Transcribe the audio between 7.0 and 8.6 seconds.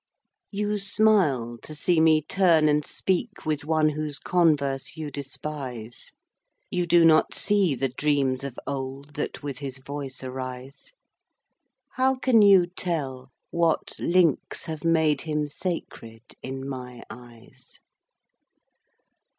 not see the dreams of